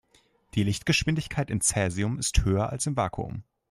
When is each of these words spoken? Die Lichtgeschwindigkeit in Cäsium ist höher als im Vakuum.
Die 0.55 0.63
Lichtgeschwindigkeit 0.63 1.51
in 1.51 1.61
Cäsium 1.61 2.17
ist 2.17 2.43
höher 2.43 2.71
als 2.71 2.87
im 2.87 2.97
Vakuum. 2.97 3.43